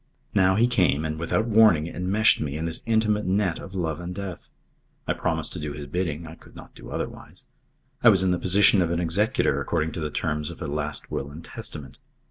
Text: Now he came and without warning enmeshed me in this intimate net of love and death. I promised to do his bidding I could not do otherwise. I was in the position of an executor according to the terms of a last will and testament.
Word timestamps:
Now 0.33 0.55
he 0.55 0.65
came 0.65 1.05
and 1.05 1.19
without 1.19 1.45
warning 1.45 1.85
enmeshed 1.87 2.41
me 2.41 2.57
in 2.57 2.65
this 2.65 2.81
intimate 2.87 3.27
net 3.27 3.59
of 3.59 3.75
love 3.75 3.99
and 3.99 4.15
death. 4.15 4.49
I 5.07 5.13
promised 5.13 5.53
to 5.53 5.59
do 5.59 5.73
his 5.73 5.85
bidding 5.85 6.25
I 6.25 6.33
could 6.33 6.55
not 6.55 6.73
do 6.73 6.89
otherwise. 6.89 7.45
I 8.01 8.09
was 8.09 8.23
in 8.23 8.31
the 8.31 8.39
position 8.39 8.81
of 8.81 8.89
an 8.89 8.99
executor 8.99 9.61
according 9.61 9.91
to 9.91 9.99
the 9.99 10.09
terms 10.09 10.49
of 10.49 10.59
a 10.59 10.65
last 10.65 11.11
will 11.11 11.29
and 11.29 11.45
testament. 11.45 11.99